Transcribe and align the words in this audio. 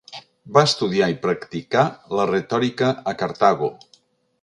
Va 0.55 0.63
estudiar 0.69 1.09
i 1.13 1.17
practicar 1.27 1.85
la 2.21 2.27
retòrica 2.33 2.93
a 3.13 3.17
Cartago. 3.23 3.75